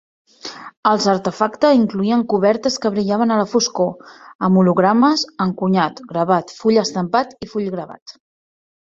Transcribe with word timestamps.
Els 0.91 1.03
artefacte 1.11 1.69
incloïen 1.79 2.23
cobertes 2.31 2.77
que 2.85 2.91
brillaven 2.95 3.33
a 3.35 3.35
la 3.39 3.43
foscor, 3.51 3.91
amb 4.47 4.61
hologrames, 4.61 5.25
encunyat, 5.45 6.01
gravat, 6.13 6.55
full 6.63 6.81
estampat 6.85 7.37
i 7.47 7.51
full 7.53 7.69
gravat. 7.77 8.15